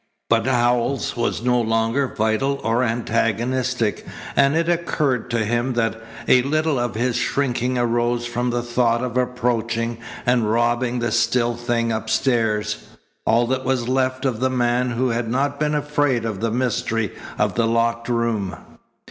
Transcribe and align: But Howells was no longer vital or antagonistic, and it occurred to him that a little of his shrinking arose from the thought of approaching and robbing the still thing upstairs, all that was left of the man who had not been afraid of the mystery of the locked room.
But 0.31 0.47
Howells 0.47 1.15
was 1.15 1.43
no 1.43 1.61
longer 1.61 2.07
vital 2.07 2.59
or 2.63 2.83
antagonistic, 2.83 4.03
and 4.35 4.55
it 4.55 4.67
occurred 4.67 5.29
to 5.29 5.45
him 5.45 5.73
that 5.73 6.01
a 6.27 6.41
little 6.41 6.79
of 6.79 6.95
his 6.95 7.17
shrinking 7.17 7.77
arose 7.77 8.25
from 8.25 8.49
the 8.49 8.63
thought 8.63 9.03
of 9.03 9.15
approaching 9.15 9.99
and 10.25 10.49
robbing 10.51 10.97
the 10.97 11.11
still 11.11 11.55
thing 11.55 11.91
upstairs, 11.91 12.77
all 13.27 13.45
that 13.45 13.63
was 13.63 13.87
left 13.87 14.25
of 14.25 14.39
the 14.39 14.49
man 14.49 14.89
who 14.89 15.09
had 15.09 15.29
not 15.29 15.59
been 15.59 15.75
afraid 15.75 16.25
of 16.25 16.39
the 16.39 16.49
mystery 16.49 17.13
of 17.37 17.53
the 17.53 17.67
locked 17.67 18.09
room. 18.09 18.55